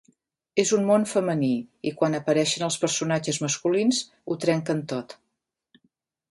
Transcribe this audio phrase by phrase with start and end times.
[0.61, 1.49] És un món femení,
[1.91, 4.03] i quan apareixen els personatges masculins
[4.35, 5.19] ho trenquen tot.